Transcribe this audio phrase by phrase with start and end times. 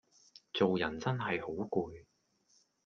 [0.51, 1.91] 做人真係好攰